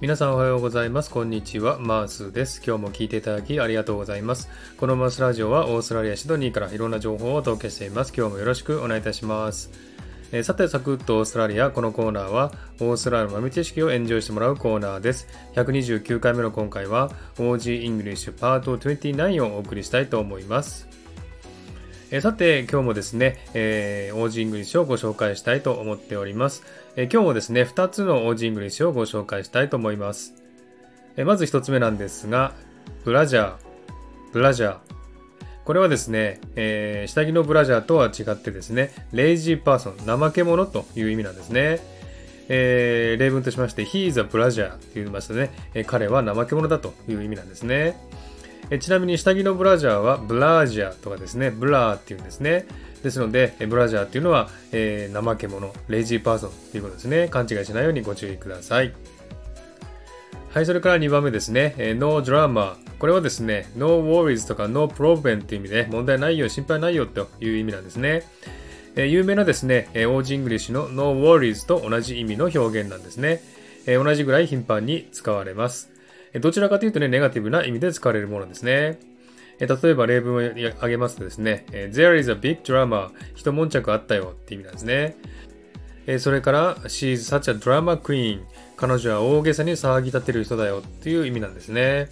[0.00, 1.10] 皆さんおはようございます。
[1.10, 1.80] こんにちは。
[1.80, 2.62] マースです。
[2.64, 4.48] 今日も聞いていただきありがとうございます。
[4.76, 8.12] このマースラジオはオーストラリア・シドニーからいろんな情報をお届けしています。
[8.16, 9.72] 今日もよろしくお願いいたします。
[10.30, 11.72] えー、さて、サクッとオーストラリア。
[11.72, 15.26] このコーナーはオーストラリアの豆知識をエンジョイしてもらうコーナーです。
[15.56, 20.86] 129回目の今回は Aussie English Part 29をお送りしたいと思います。
[22.10, 26.62] えさて、今日もですね、えー、 Aussie English をご紹介したいと思っております。
[26.96, 30.32] えー、今日もですね、2つの Aussie English をご紹介したいと思います。
[31.18, 32.54] えー、まず1つ目なんですが、
[33.04, 33.54] ブラジャー、
[34.32, 34.78] ブラジャー。
[35.66, 41.78] これはですね、えー、下着のブラジャーとは違ってですね、 lazy person、怠け者という意味なんですね。
[42.48, 48.00] えー、例文としまして、he is a bludger と言いますとね、えー、彼は怠け者だという意味なんですね。
[48.70, 52.66] えちなみに下着のブラジャーは brassiere とかですね、 bra っていうんですね。
[53.02, 57.28] ですので、 bludger っていうのは、えー、怠け者、 lazy person ということですね。
[57.28, 58.92] 勘違いしないようにご注意ください。
[60.50, 61.74] はい、それから2番目ですね。
[61.78, 62.76] えー、no drama。
[62.98, 68.24] これはですね、no worries とか no problem っていう意味で、問題ないよ、心配ないよという意味なんですね。
[68.96, 73.40] えー、有名なですね、えー、 Aussie English の no worries と同じ意味の表現なんですね。
[73.86, 75.90] えー、同じぐらい頻繁に使われます。
[76.40, 79.00] どちらかというとね、ネガティブな意味で使われるものですね。
[79.58, 85.16] 例えば例文を挙げますとですね、There is a big drama 一悶着あったよって意味なんですね。
[86.18, 88.40] それから She's such a drama queen
[88.76, 92.08] 彼女は大げさに騒ぎ立てる人だよっていう意味なんですね。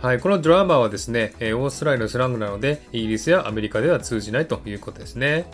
[0.00, 5.46] はい、この drama はですね、オーストラリアのスラングなので、イギリスやアメリカでは通じないということですね。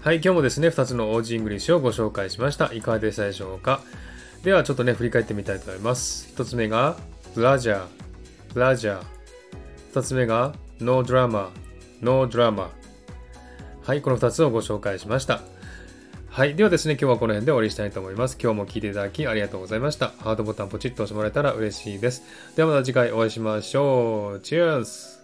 [0.00, 2.72] はい、今日もですね、2つの Aussie English をご紹介しました。
[2.72, 3.80] いかがでしたでしょうか？
[4.46, 6.28] ではちょっとね、振り返ってみたいと思います。
[6.28, 6.96] 一つ目が、
[7.34, 7.86] ブラジャー、
[8.54, 9.02] ブラジャー。
[9.90, 11.50] 二つ目が、ノードラマ、
[12.00, 12.70] ノードラマ。
[13.82, 15.40] はい、この二つをご紹介しました。
[16.28, 16.54] はい。
[16.54, 18.38] ではですね、今日はこの辺で終わりしたいと思います。
[18.40, 20.12] 今日も聞いていただきありがとうございました。
[20.20, 22.22] ハートボタンポチッと押してもらえたら嬉しいです。
[22.54, 24.40] ではまた次回お会いしましょう。
[24.42, 25.15] チェアーズ